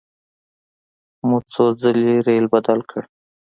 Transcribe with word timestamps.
مو 1.27 1.37
څو 1.53 1.65
ځلې 1.81 2.13
ریل 2.25 2.45
بدل 2.53 2.79
کړ. 2.89 3.03